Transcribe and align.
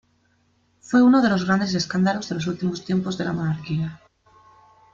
Fue 0.79 1.03
uno 1.03 1.21
de 1.21 1.29
los 1.29 1.45
grandes 1.45 1.75
escándalos 1.75 2.27
de 2.27 2.33
los 2.33 2.47
últimos 2.47 2.83
tiempos 2.83 3.19
de 3.19 3.25
la 3.25 3.33
monarquía. 3.33 4.01